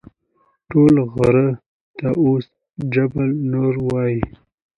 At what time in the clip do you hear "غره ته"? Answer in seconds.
1.13-2.07